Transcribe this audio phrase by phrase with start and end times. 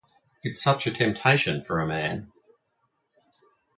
[0.41, 2.31] It's such a temptation for a man.